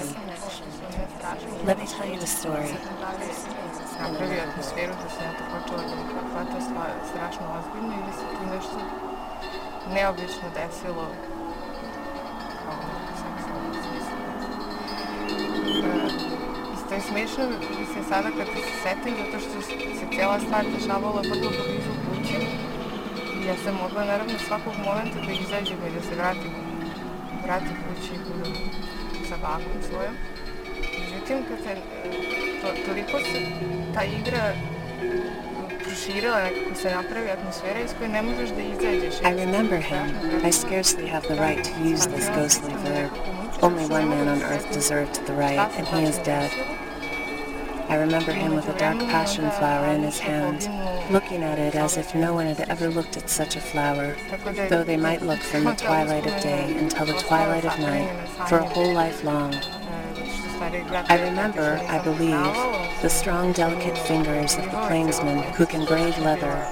Let 1.65 1.79
me 1.79 1.87
tell 1.87 2.07
you 2.07 2.19
a 2.19 2.27
story. 2.27 2.77
Napravio 4.03 4.43
atmosferu 4.49 4.93
da 5.03 5.09
sam 5.15 5.23
ja 5.29 5.33
to 5.39 5.45
počela 5.53 5.83
da 5.83 6.21
hvata 6.33 6.59
strašno 7.11 7.45
ozbiljno 7.59 7.93
i 7.99 8.07
da 8.07 8.13
se 8.19 8.27
tu 8.37 8.45
nešto 8.55 8.79
neobično 9.95 10.47
desilo 10.59 11.07
kao 12.63 12.81
seksualno 13.23 13.73
smislu. 13.83 14.19
Isto 16.75 16.95
je 16.95 17.01
smiješno 17.01 17.43
mislim 17.81 18.05
sada 18.13 18.29
kad 18.39 18.47
se 18.47 18.63
setim 18.83 19.15
zato 19.21 19.39
što 19.45 19.57
se 19.99 20.05
cijela 20.13 20.39
stvar 20.41 20.65
dešavala 20.75 21.21
vrlo 21.31 21.51
blizu 21.59 21.93
kuće 22.05 22.39
ja 23.51 23.57
sam 23.65 23.75
mogla 23.75 24.05
naravno 24.05 24.39
svakog 24.47 24.75
momenta 24.85 25.19
da 25.27 25.33
izađem 25.33 25.79
i 25.89 25.95
da 25.95 26.01
se 26.09 26.15
vratim, 26.15 26.53
vratim 27.45 27.77
kući 27.85 28.15
i 28.15 28.19
budem 28.27 28.55
sa 29.29 29.37
bakom 29.37 29.79
svojom. 29.89 30.15
Međutim, 31.13 31.45
kad 31.49 31.59
se 31.59 31.77
to, 32.61 32.69
toliko 32.87 33.19
se 33.19 33.41
ta 33.95 34.05
igra 34.05 34.53
proširila, 35.85 36.43
nekako 36.43 36.75
se 36.75 36.91
napravi 36.91 37.31
atmosfera 37.31 37.81
iz 37.81 37.91
koje 37.99 38.09
ne 38.09 38.23
možeš 38.23 38.49
da 38.49 38.63
izađeš. 38.63 39.15
I 39.15 39.45
remember 39.45 39.79
him. 39.81 40.07
I 40.45 40.53
scarcely 40.53 41.09
have 41.09 41.27
the 41.27 41.37
right 41.47 41.65
to 41.65 41.71
use 41.93 42.09
this 42.09 42.29
ghostly 42.29 42.75
verb. 42.85 43.11
Only 43.63 43.85
one 43.85 44.09
man 44.09 44.29
on 44.29 44.43
earth 44.43 44.73
deserved 44.73 45.15
the 45.27 45.35
right, 45.35 45.71
and 45.79 45.87
he 45.89 46.03
is 46.11 46.17
dead. 46.25 46.51
I 47.89 47.97
remember 47.97 48.33
him 48.33 48.55
with 48.55 48.69
a 48.69 48.79
dark 48.79 48.99
passion 48.99 49.51
flower 49.51 49.87
in 49.95 50.03
his 50.03 50.21
hand, 50.21 50.69
looking 51.11 51.43
at 51.43 51.59
it 51.59 51.75
as 51.75 51.97
if 51.97 52.15
no 52.15 52.35
one 52.35 52.47
had 52.47 52.61
ever 52.71 52.89
looked 52.89 53.17
at 53.17 53.29
such 53.29 53.57
a 53.57 53.61
flower, 53.61 54.17
though 54.69 54.85
they 54.85 54.97
might 54.97 55.23
look 55.23 55.41
from 55.41 55.65
the 55.65 55.75
twilight 55.75 56.27
of 56.27 56.43
day 56.43 56.77
until 56.79 57.07
the 57.07 57.21
twilight 57.27 57.65
of 57.65 57.79
night, 57.81 58.09
for 58.49 58.59
a 58.59 58.65
whole 58.65 58.95
life 58.95 59.25
long. 59.25 59.55
I 60.73 61.29
remember, 61.29 61.81
I 61.89 61.99
believe, 61.99 63.03
the 63.03 63.09
strong, 63.09 63.53
delicate 63.53 63.99
fingers 63.99 64.55
of 64.55 64.65
the 64.67 64.71
plainsman 64.87 65.43
who 65.55 65.67
can 65.67 65.85
braid 65.85 66.17
leather. 66.19 66.65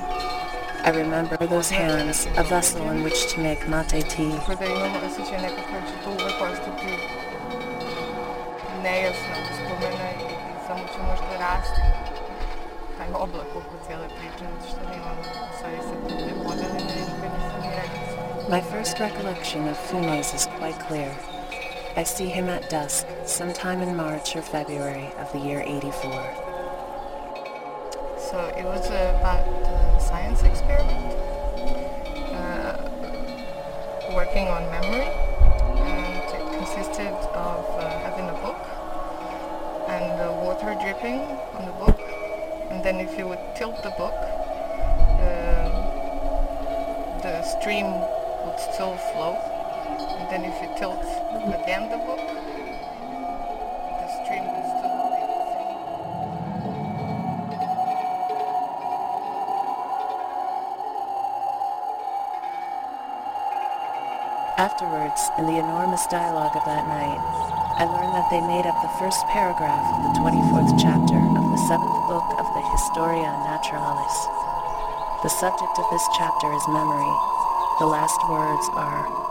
I 0.85 0.93
remember 0.95 1.37
those 1.39 1.69
hands, 1.69 2.29
a 2.37 2.45
vessel 2.45 2.89
in 2.91 3.03
which 3.03 3.33
to 3.33 3.41
make 3.41 3.69
mate 3.69 4.09
tea. 4.09 4.39
My 18.49 18.61
first 18.61 19.01
recollection 19.01 19.67
of 19.67 19.77
Funes 19.77 20.35
is 20.35 20.47
quite 20.47 20.79
clear. 20.79 21.38
I 21.97 22.05
see 22.05 22.27
him 22.27 22.49
at 22.49 22.69
dusk, 22.71 23.07
sometime 23.25 23.83
in 23.83 23.97
March 23.97 24.37
or 24.37 24.43
February 24.43 25.11
of 25.19 25.33
the 25.33 25.39
year 25.39 25.63
84. 25.67 26.11
So 28.31 28.39
it 28.57 28.65
was 28.65 28.87
about 28.87 29.45
the 29.63 29.99
science 29.99 30.43
experiment, 30.43 31.15
uh, 32.35 32.77
working 34.15 34.47
on 34.49 34.71
memory, 34.71 35.11
and 35.81 36.23
it 36.31 36.59
consisted 36.59 37.09
of 37.09 37.65
uh, 37.81 37.99
having 38.01 38.29
a 38.29 38.39
book 38.43 38.61
and 39.89 40.21
uh, 40.21 40.31
water 40.45 40.77
dripping 40.81 41.21
on 41.57 41.65
the 41.67 41.73
book, 41.85 42.01
and 42.71 42.85
then 42.85 43.01
if 43.01 43.19
you 43.19 43.27
would 43.27 43.41
tilt 43.57 43.83
the 43.83 43.91
book, 43.91 44.15
uh, 45.19 45.69
the 47.23 47.43
stream 47.43 47.87
would 48.45 48.61
still 48.61 48.97
flow, 49.13 49.58
then 50.31 50.45
if 50.45 50.61
you 50.61 50.69
tilt 50.77 51.01
again 51.57 51.89
the 51.89 51.97
book, 52.05 52.21
the 52.21 54.09
stream 54.21 54.45
would 54.45 54.69
still 54.77 55.09
be 55.09 55.25
Afterwards, 64.59 65.31
in 65.39 65.47
the 65.47 65.57
enormous 65.57 66.05
dialogue 66.13 66.53
of 66.57 66.65
that 66.67 66.85
night, 66.93 67.21
I 67.81 67.89
learned 67.89 68.13
that 68.13 68.29
they 68.29 68.43
made 68.45 68.67
up 68.69 68.77
the 68.83 68.93
first 69.01 69.25
paragraph 69.33 69.87
of 69.97 70.13
the 70.13 70.19
24th 70.21 70.77
chapter 70.77 71.17
of 71.17 71.45
the 71.57 71.63
seventh 71.73 71.99
book 72.05 72.29
of 72.37 72.45
the 72.53 72.65
Historia 72.77 73.33
Naturalis. 73.49 74.19
The 75.25 75.33
subject 75.33 75.79
of 75.79 75.89
this 75.89 76.05
chapter 76.19 76.53
is 76.53 76.69
memory. 76.69 77.15
The 77.81 77.87
last 77.87 78.19
words 78.29 78.67
are 78.75 79.28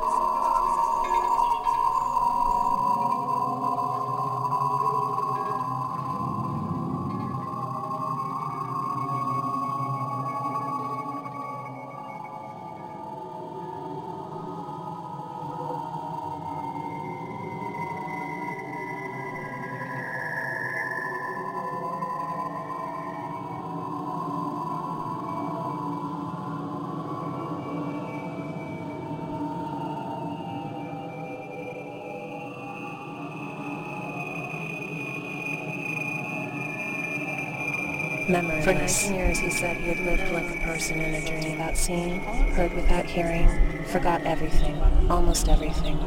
memory. 38.30 38.62
For 38.62 38.74
19 38.74 39.14
years, 39.14 39.38
he 39.38 39.50
said 39.50 39.78
he 39.78 39.88
had 39.88 40.00
lived 40.00 40.32
like 40.32 40.56
a 40.56 40.64
person 40.64 41.00
in 41.00 41.16
a 41.16 41.26
dream, 41.26 41.52
without 41.52 41.78
seeing, 41.78 42.22
heard 42.54 42.74
without 42.74 43.06
hearing, 43.06 43.84
forgot 43.86 44.22
everything, 44.24 44.82
almost 45.10 45.48
everything. 45.50 45.98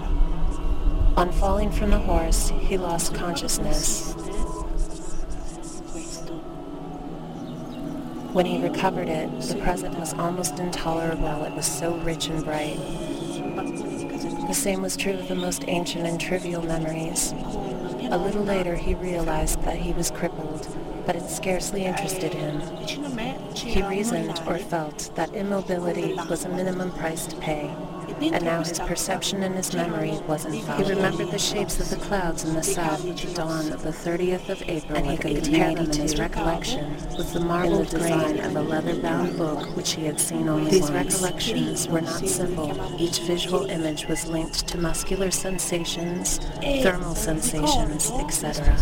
On 1.16 1.30
falling 1.32 1.70
from 1.70 1.90
the 1.90 1.98
horse, 1.98 2.50
he 2.60 2.78
lost 2.78 3.14
consciousness. 3.14 4.14
When 8.32 8.46
he 8.46 8.62
recovered 8.62 9.08
it, 9.08 9.28
the 9.42 9.56
present 9.56 9.98
was 9.98 10.14
almost 10.14 10.60
intolerable. 10.60 11.44
It 11.44 11.52
was 11.52 11.66
so 11.66 11.96
rich 11.96 12.28
and 12.28 12.44
bright. 12.44 12.78
The 14.46 14.54
same 14.54 14.82
was 14.82 14.96
true 14.96 15.14
of 15.14 15.26
the 15.26 15.34
most 15.34 15.64
ancient 15.66 16.06
and 16.06 16.20
trivial 16.20 16.62
memories. 16.62 17.34
A 18.10 18.18
little 18.18 18.42
later, 18.42 18.74
he 18.74 18.94
realized 18.94 19.62
that 19.62 19.76
he 19.76 19.92
was 19.92 20.10
crippled, 20.10 20.66
but 21.06 21.14
it 21.14 21.30
scarcely 21.30 21.84
interested 21.84 22.34
him. 22.34 22.60
He 23.54 23.82
reasoned 23.82 24.40
or 24.48 24.58
felt 24.58 25.14
that 25.14 25.32
immobility 25.32 26.14
was 26.28 26.44
a 26.44 26.48
minimum 26.48 26.90
price 26.90 27.26
to 27.26 27.36
pay, 27.36 27.70
and 28.20 28.44
now 28.44 28.62
his 28.62 28.78
perception 28.78 29.42
and 29.42 29.54
his 29.54 29.74
memory 29.74 30.18
wasn't 30.26 30.54
He 30.54 30.92
remembered 30.92 31.30
the 31.30 31.38
shapes 31.38 31.80
of 31.80 31.90
the 31.90 32.04
clouds 32.06 32.44
in 32.44 32.54
the 32.54 32.62
south 32.62 33.06
at 33.06 33.16
the 33.16 33.34
dawn 33.34 33.72
of 33.72 33.82
the 33.82 33.90
30th 33.90 34.48
of 34.48 34.62
April, 34.68 34.98
and 34.98 35.06
he 35.06 35.16
could 35.16 35.42
compare 35.42 35.74
them 35.74 35.90
in 35.90 35.96
his 35.96 36.18
recollection 36.18 36.94
with 37.16 37.32
the 37.32 37.40
marble 37.40 37.84
design 37.84 38.40
of 38.40 38.56
a 38.56 38.62
leather-bound 38.62 39.36
book 39.36 39.76
which 39.76 39.92
he 39.92 40.04
had 40.04 40.20
seen 40.20 40.48
only 40.48 40.70
These 40.70 40.90
once. 40.90 41.22
recollections 41.22 41.88
were 41.88 42.02
not 42.02 42.26
simple. 42.26 43.00
Each 43.00 43.20
visual 43.20 43.66
image 43.66 44.06
was 44.06 44.26
linked 44.26 44.66
to 44.68 44.78
muscular 44.78 45.30
sensations, 45.30 46.38
thermal 46.82 47.14
sensations, 47.14 48.10
etc. 48.10 48.76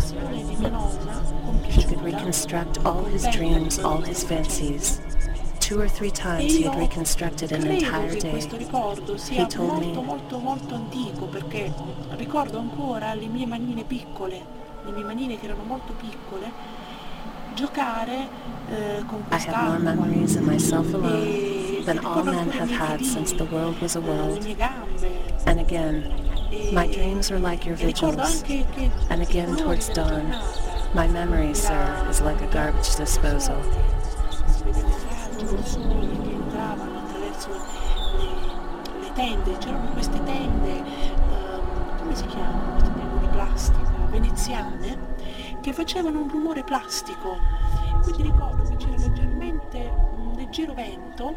He 1.69 1.83
could 1.83 2.01
reconstruct 2.01 2.85
all 2.85 3.03
his 3.05 3.25
dreams, 3.31 3.79
all 3.79 4.01
his 4.01 4.23
fancies. 4.23 4.99
Two 5.69 5.79
or 5.79 5.87
three 5.87 6.09
times 6.09 6.55
he 6.55 6.63
had 6.63 6.75
reconstructed 6.79 7.51
an 7.51 7.67
entire 7.67 8.15
day. 8.15 8.39
He 8.39 9.45
told 9.45 9.81
me, 9.81 9.93
molto 9.93 10.39
molto 10.39 10.73
antico 10.73 11.27
perché 11.27 11.71
ricordo 12.15 12.57
ancora 12.57 13.13
le 13.13 13.27
mie 13.27 13.45
manine 13.45 13.83
piccole, 13.83 14.43
le 14.83 14.91
mie 14.91 15.03
manine 15.03 15.37
che 15.37 15.45
erano 15.45 15.61
molto 15.61 15.93
piccole, 15.93 16.51
giocare 17.53 18.27
eh, 18.67 19.03
con 19.05 19.23
I 19.29 19.37
have 19.37 19.67
more 19.67 19.77
memories 19.77 20.35
of 20.37 20.41
myself 20.41 20.91
alone 20.91 21.83
than 21.85 21.99
all 22.03 22.23
men 22.23 22.49
have 22.49 22.71
had 22.71 23.05
since 23.05 23.35
the 23.35 23.45
world 23.45 23.79
was 23.79 23.95
a 23.95 24.01
world. 24.01 24.43
And 25.45 25.59
again, 25.59 26.11
my 26.73 26.87
dreams 26.87 27.29
are 27.29 27.37
like 27.37 27.67
your 27.67 27.75
vigils. 27.75 28.43
And 29.11 29.21
again 29.21 29.55
towards 29.55 29.87
dawn, 29.89 30.33
my 30.95 31.07
memory, 31.07 31.53
sir, 31.53 32.07
is 32.09 32.21
like 32.21 32.41
a 32.41 32.47
garbage 32.47 32.95
disposal. 32.95 33.61
Sogni 35.63 36.21
che 36.21 36.31
entravano 36.31 36.99
attraverso 36.99 37.49
le, 37.49 38.99
le 38.99 39.13
tende, 39.13 39.57
c'erano 39.57 39.91
queste 39.91 40.23
tende, 40.23 40.71
uh, 40.71 41.97
come 41.97 42.15
si 42.15 42.25
chiamano 42.27 42.71
queste 42.73 42.93
tende 42.93 43.19
di 43.19 43.27
plastica, 43.27 43.91
veneziane, 44.09 44.97
che 45.61 45.73
facevano 45.73 46.21
un 46.21 46.29
rumore 46.29 46.63
plastico. 46.63 47.37
Quindi 48.03 48.23
ricordo 48.23 48.63
che 48.63 48.75
c'era 48.77 48.97
leggermente 48.97 49.91
un 50.15 50.33
leggero 50.35 50.73
vento, 50.73 51.35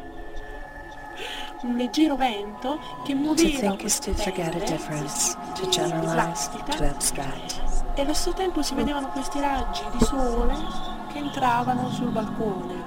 un 1.62 1.76
leggero 1.76 2.16
vento 2.16 2.78
che 3.04 3.14
muoveva 3.14 3.76
queste 3.76 4.12
tende 4.14 4.64
to 6.76 6.84
abstract. 6.84 7.60
E 7.94 8.00
allo 8.00 8.14
stesso 8.14 8.32
tempo 8.32 8.62
si 8.62 8.74
vedevano 8.74 9.08
questi 9.08 9.40
raggi 9.40 9.82
di 9.96 10.04
sole 10.04 10.54
che 11.12 11.18
entravano 11.18 11.90
sul 11.90 12.08
balcone 12.08 12.81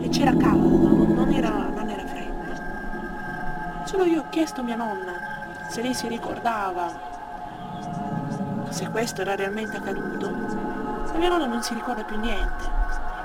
e 0.00 0.08
c'era 0.08 0.34
caldo, 0.36 1.14
non 1.14 1.32
era, 1.32 1.50
non 1.50 1.88
era 1.88 2.06
freddo. 2.06 3.84
Solo 3.84 4.04
io 4.04 4.20
ho 4.20 4.28
chiesto 4.28 4.60
a 4.60 4.64
mia 4.64 4.76
nonna 4.76 5.36
se 5.68 5.82
lei 5.82 5.94
si 5.94 6.08
ricordava 6.08 7.06
se 8.70 8.88
questo 8.90 9.22
era 9.22 9.34
realmente 9.34 9.76
accaduto. 9.76 10.26
E 11.12 11.18
mia 11.18 11.28
nonna 11.28 11.46
non 11.46 11.62
si 11.62 11.74
ricorda 11.74 12.04
più 12.04 12.18
niente. 12.18 12.64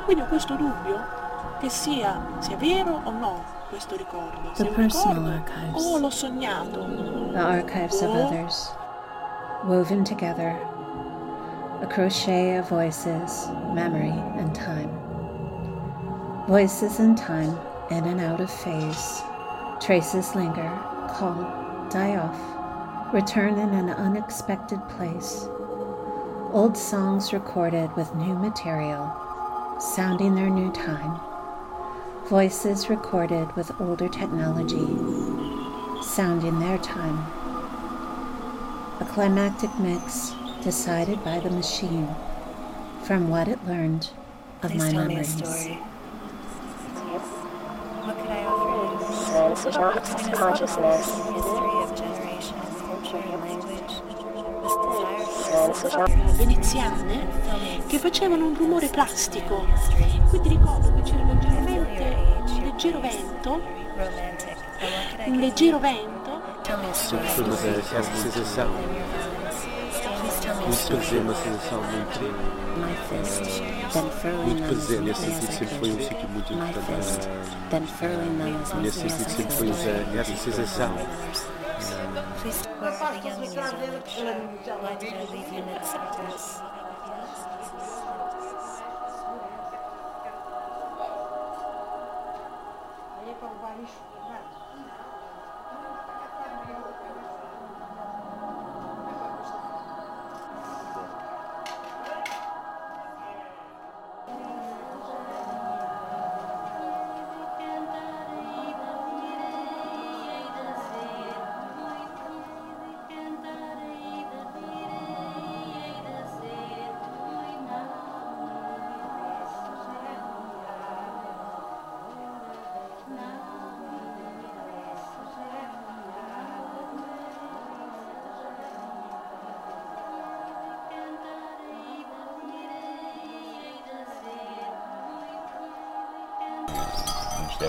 Quindi 0.06 0.24
ho 0.24 0.28
questo 0.28 0.56
dubbio 0.56 1.22
che 1.60 1.70
sia, 1.70 2.20
sia 2.40 2.58
vero 2.58 3.02
o 3.04 3.12
no 3.12 3.44
questo 3.70 3.96
ricordo. 3.96 4.52
The 4.56 4.66
personal 4.66 5.26
archives. 5.26 5.86
O 5.86 5.98
l'ho 5.98 6.10
sognato. 6.10 6.86
The 7.32 7.40
archives 7.40 8.02
of 8.02 8.10
others. 8.14 8.74
Woven 9.64 10.04
together. 10.04 10.56
A 11.82 11.88
crochet 11.88 12.60
of 12.60 12.70
voices, 12.70 13.50
memory, 13.74 14.14
and 14.38 14.54
time. 14.54 15.03
Voices 16.48 17.00
in 17.00 17.16
time, 17.16 17.58
in 17.90 18.04
and 18.04 18.20
out 18.20 18.42
of 18.42 18.52
phase. 18.52 19.22
Traces 19.80 20.36
linger, 20.36 20.70
call, 21.10 21.36
die 21.90 22.18
off, 22.18 23.14
return 23.14 23.58
in 23.58 23.70
an 23.70 23.90
unexpected 23.90 24.80
place. 24.90 25.48
Old 26.52 26.76
songs 26.76 27.32
recorded 27.32 27.96
with 27.96 28.14
new 28.16 28.36
material, 28.36 29.10
sounding 29.80 30.36
their 30.36 30.50
new 30.50 30.70
time. 30.74 31.18
Voices 32.26 32.90
recorded 32.90 33.56
with 33.56 33.72
older 33.80 34.10
technology, 34.10 34.86
sounding 36.04 36.60
their 36.60 36.78
time. 36.80 37.20
A 39.00 39.08
climactic 39.10 39.74
mix 39.80 40.34
decided 40.62 41.24
by 41.24 41.40
the 41.40 41.50
machine 41.50 42.14
from 43.04 43.30
what 43.30 43.48
it 43.48 43.66
learned 43.66 44.10
of 44.62 44.72
Please 44.72 44.84
my 44.84 44.92
memories. 44.92 45.38
Me 45.38 45.42
a 45.42 45.46
story. 45.46 45.80
What 48.04 48.18
could 48.18 48.32
I 48.32 48.44
offer 49.54 49.70
you? 49.70 50.36
consciousness. 50.36 51.06
History 51.06 51.84
of 51.84 51.96
generations, 51.96 52.82
culture 52.82 53.18
and 53.18 53.42
language. 53.42 53.94
This 54.64 54.76
desire 55.46 55.74
for 55.74 56.34
veneziane 56.34 57.28
che 57.88 58.00
facevano 58.00 58.46
un 58.46 58.56
rumore 58.56 58.88
plastico. 58.88 59.66
Quindi 60.30 60.50
ricordo 60.50 60.94
che 60.96 61.02
c'era 61.04 61.24
leggermente 61.24 62.16
un 62.48 62.62
leggero 62.64 63.00
vento, 63.00 63.62
romantic. 63.96 64.58
And 64.80 64.92
what 64.92 65.08
could 65.10 65.20
I 65.20 65.30
un 65.30 65.34
give 65.34 65.42
leggero 65.42 65.78
you? 65.78 65.80
vento 65.80 66.24
muito 70.74 70.98
story. 70.98 71.06
presente, 71.06 71.22
uma 71.22 71.36
sensação 71.36 71.84
muito, 71.84 72.20
My 72.76 72.96
fist, 73.10 73.64
then 73.94 74.10
furling 74.10 74.46
muito 74.46 74.64
them 74.64 74.70
as 74.72 74.88
presente. 74.88 75.02
Nesse 75.04 75.26
neatly 75.26 75.32
as 75.32 75.38
sentido 75.38 75.52
I 75.52 75.54
sempre 75.54 75.76
foi 75.80 75.92
um 75.92 75.98
could. 75.98 76.04
sítio 76.08 76.30
muito 76.30 76.54
My 76.54 76.70
importante. 76.70 77.04
fist, 77.04 77.30
then 77.70 77.88
furling 77.88 78.38
them 78.38 78.62
as 78.62 78.74
Nesse 78.74 79.04
neatly 79.04 79.10
sentido 79.10 79.26
as 79.26 79.28
I 79.28 79.30
sempre 79.36 79.56
foi 79.56 79.68
could. 79.68 79.72
essa, 79.72 79.90
essa 80.20 80.36
sensação. 80.36 80.92
Please, 82.42 82.68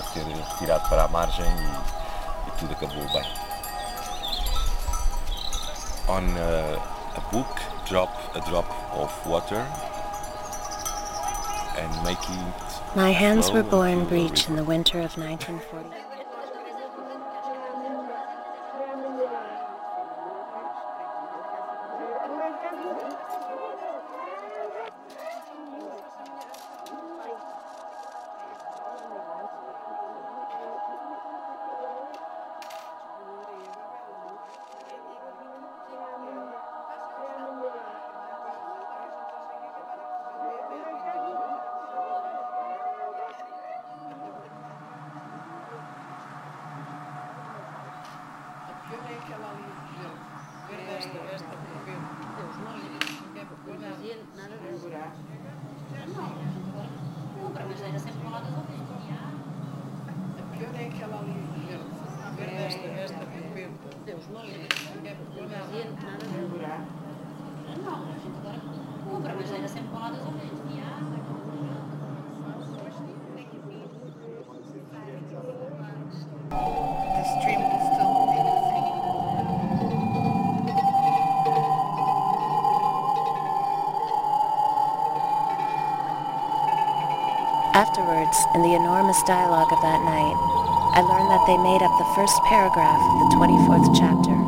deve 0.01 0.33
retirado 0.33 0.89
para 0.89 1.03
a 1.03 1.07
margem 1.07 1.45
e, 1.45 2.49
e 2.49 2.51
tudo 2.59 2.73
acabou 2.73 3.03
bem. 3.13 3.31
On 6.07 6.21
uh, 6.21 6.79
a 7.15 7.21
book, 7.31 7.61
drop 7.87 8.11
a 8.35 8.39
drop 8.41 8.67
of 8.93 9.11
water 9.27 9.65
and 11.77 12.03
making 12.03 12.35
it 12.35 12.95
My 12.95 13.11
hands 13.11 13.51
were 13.51 13.63
born 13.63 14.05
breech 14.05 14.47
in 14.47 14.55
the 14.55 14.63
winter 14.63 14.99
of 14.99 15.17
1940. 15.17 16.04
In 88.53 88.61
the 88.61 88.75
enormous 88.75 89.21
dialogue 89.23 89.71
of 89.71 89.81
that 89.81 90.03
night, 90.03 90.35
I 90.93 91.01
learned 91.01 91.29
that 91.31 91.45
they 91.47 91.55
made 91.57 91.81
up 91.81 91.97
the 91.97 92.11
first 92.15 92.35
paragraph 92.43 92.99
of 92.99 93.19
the 93.19 93.35
24th 93.35 93.95
chapter 93.97 94.44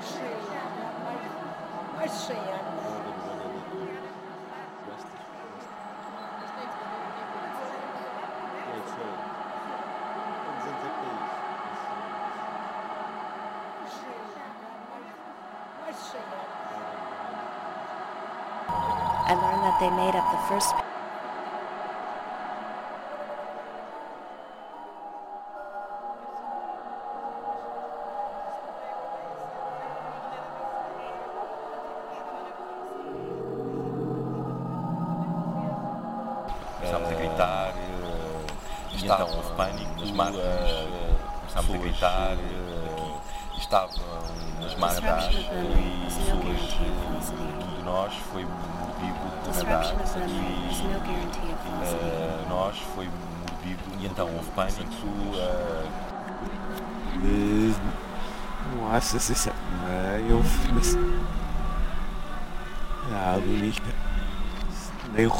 Isso? 0.00 0.20
Mais 1.96 2.10
de 2.12 2.18
100 2.18 2.36
anos. 2.36 2.50
esse- 2.78 2.88
Olha, 2.88 3.12
olha, 3.28 3.46
olha. 3.48 4.00
Gostas? 4.86 5.18
Gostas? 5.48 5.78
Aí, 8.68 8.82
Soul? 8.92 9.16
Quantos 10.44 10.66
anos 10.68 10.82
é 10.84 10.88
que 10.88 10.98
tem 11.00 11.14
isso? 11.18 11.38
Mais 15.82 15.96
de 15.96 16.02
100 16.02 16.20
anos. 16.20 16.48
I 19.30 19.34
learned 19.34 19.62
that 19.62 19.78
they 19.78 19.90
made 19.90 20.16
up 20.16 20.24
the 20.30 20.38
first 20.48 20.74
começámos 36.78 37.10
a 37.10 37.14
gritar. 37.14 37.74
Uh, 37.74 38.46
e 38.92 39.04
então 39.04 39.28
houve 39.36 39.52
pânico 39.54 40.00
nas 40.00 40.10
marcas, 40.12 40.40
uh, 40.40 41.18
começámos 41.40 41.74
a 41.74 41.78
gritar. 41.78 42.36
Uh, 42.36 43.58
estavam 43.58 44.04
nas 44.60 44.74
marcas 44.76 45.24
e 45.26 46.04
pessoas 46.04 46.60
de 47.76 47.82
nós 47.84 48.14
foi 48.32 48.44
motivo 48.44 49.18
de 49.42 49.64
nadar. 49.64 49.94
E 52.44 52.48
nós 52.48 52.78
foi 52.94 53.06
motivo. 53.06 53.80
E 54.00 54.06
então 54.06 54.28
houve 54.32 54.50
pânico. 54.52 54.84
Nossa, 58.76 59.16
assim, 59.16 59.34
se 59.34 59.34
sabe. 59.34 59.56
Eu. 60.28 60.42
Ah, 63.10 63.38
bonita. 63.40 63.82
Nem 65.14 65.26
o 65.26 65.30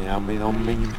Ja, 0.00 0.18
maar 0.18 0.38
dan 0.38 0.64
ben. 0.64 0.90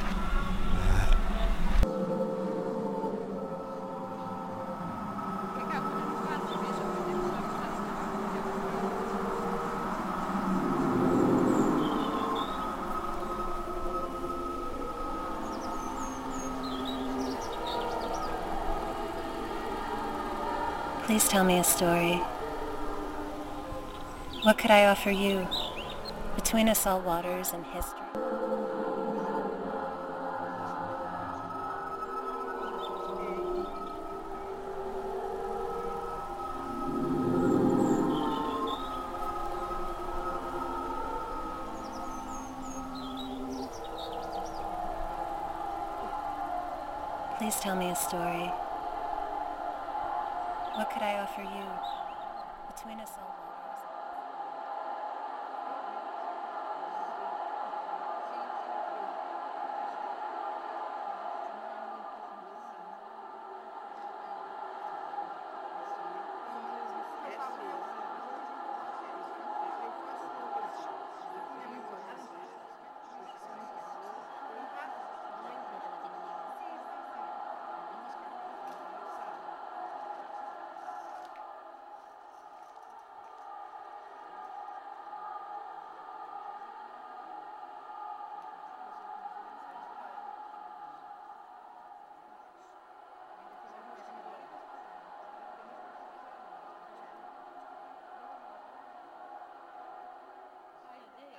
Please 21.06 21.28
tell 21.28 21.44
me 21.44 21.58
a 21.58 21.64
story. 21.64 22.22
What 24.44 24.58
could 24.58 24.72
I 24.72 24.86
offer 24.86 25.12
you? 25.12 25.48
Between 26.36 26.70
us 26.70 26.86
all 26.86 27.02
waters 27.02 27.54
and 27.54 27.66
history. 27.66 28.63
Story. 48.04 48.52
What 50.76 50.92
could 50.92 51.04
I 51.04 51.22
offer 51.24 51.42
you? 51.42 51.68
Between 52.76 53.00
us 53.00 53.12
all 53.18 53.32
waters. 53.40 53.80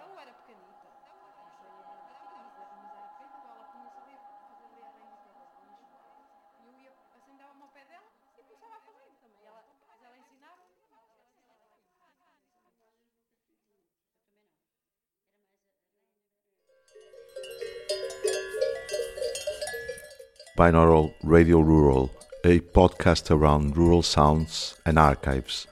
Eu 0.00 0.20
era 0.20 0.32
pequenita. 0.32 0.88
E 6.60 6.66
eu 6.66 6.72
ia, 6.80 6.92
assim, 7.16 7.36
dava-me 7.36 7.62
ao 7.62 7.68
pé 7.68 7.84
dela 7.84 8.06
e 8.38 8.42
começava 8.42 8.76
a 8.76 8.80
fazer. 8.80 9.10
E 9.40 9.46
ela, 9.46 9.64
mas 9.88 10.02
ela 10.02 10.16
ensinava. 10.16 10.62
Binaural 20.56 21.12
Radio 21.24 21.58
Rural, 21.58 22.12
a 22.44 22.60
podcast 22.60 23.30
around 23.30 23.76
rural 23.76 24.02
sounds 24.02 24.76
and 24.86 25.00
archives 25.00 25.66